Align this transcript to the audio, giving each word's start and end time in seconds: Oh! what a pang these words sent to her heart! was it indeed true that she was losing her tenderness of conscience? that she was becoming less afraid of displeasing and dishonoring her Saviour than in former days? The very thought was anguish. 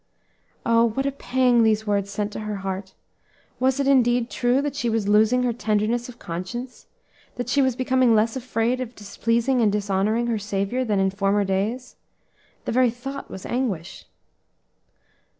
Oh! 0.65 0.85
what 0.85 1.05
a 1.05 1.11
pang 1.11 1.61
these 1.61 1.85
words 1.85 2.09
sent 2.09 2.33
to 2.33 2.39
her 2.39 2.55
heart! 2.65 2.95
was 3.59 3.79
it 3.79 3.87
indeed 3.87 4.31
true 4.31 4.59
that 4.63 4.75
she 4.75 4.89
was 4.89 5.07
losing 5.07 5.43
her 5.43 5.53
tenderness 5.53 6.09
of 6.09 6.17
conscience? 6.17 6.87
that 7.35 7.49
she 7.49 7.61
was 7.61 7.75
becoming 7.75 8.15
less 8.15 8.35
afraid 8.35 8.81
of 8.81 8.95
displeasing 8.95 9.61
and 9.61 9.71
dishonoring 9.71 10.25
her 10.25 10.39
Saviour 10.39 10.83
than 10.83 10.99
in 10.99 11.11
former 11.11 11.43
days? 11.43 11.97
The 12.65 12.71
very 12.71 12.89
thought 12.89 13.29
was 13.29 13.45
anguish. 13.45 14.07